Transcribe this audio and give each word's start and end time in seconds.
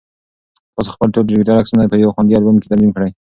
تاسو 0.75 0.89
خپل 0.95 1.07
ټول 1.13 1.25
ډیجیټل 1.29 1.57
عکسونه 1.61 1.83
په 1.91 1.95
یو 2.03 2.13
خوندي 2.15 2.33
البوم 2.35 2.57
کې 2.59 2.69
تنظیم 2.71 2.91
کړئ. 2.95 3.11